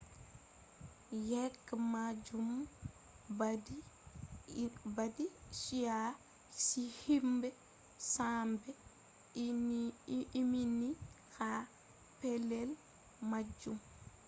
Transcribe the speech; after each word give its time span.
yeke 1.29 1.73
majum 1.93 2.47
badi 4.95 5.25
chi'a 5.59 5.99
himbe 7.03 7.49
100 8.05 8.57
be 8.63 8.71
ummini 10.41 10.89
ha 11.35 11.49
pellel 12.19 12.69
majum 13.29 13.77